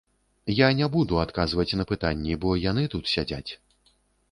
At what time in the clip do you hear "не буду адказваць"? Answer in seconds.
0.79-1.67